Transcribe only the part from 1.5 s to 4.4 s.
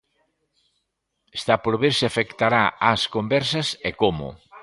por ver se afectará as conversas e como.